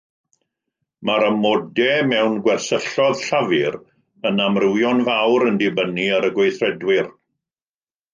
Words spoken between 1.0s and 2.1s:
Mae'r amodau